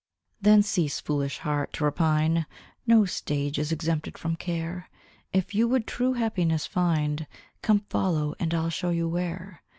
Then 0.41 0.63
cease, 0.63 0.99
foolish 0.99 1.37
heart, 1.37 1.73
to 1.73 1.83
repine; 1.85 2.47
No 2.87 3.05
stage 3.05 3.59
is 3.59 3.71
exempted 3.71 4.17
from 4.17 4.35
care: 4.35 4.89
If 5.31 5.53
you 5.53 5.67
would 5.67 5.85
true 5.85 6.13
happiness 6.13 6.65
find, 6.65 7.27
Come 7.61 7.81
follow! 7.81 8.33
and 8.39 8.51
I'll 8.55 8.71
show 8.71 8.89
you 8.89 9.07
where. 9.07 9.61